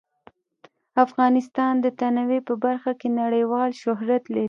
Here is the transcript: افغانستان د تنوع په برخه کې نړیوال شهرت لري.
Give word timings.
افغانستان 1.05 1.73
د 1.85 1.87
تنوع 1.99 2.39
په 2.47 2.53
برخه 2.63 2.91
کې 2.99 3.07
نړیوال 3.21 3.69
شهرت 3.81 4.23
لري. 4.29 4.39